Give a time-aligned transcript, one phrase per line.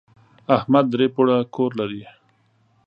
[0.57, 2.03] احمد درې پوړه کور لري.